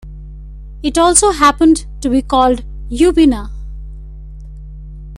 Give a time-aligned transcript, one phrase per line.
[0.81, 3.51] It also happened to be called "ubina".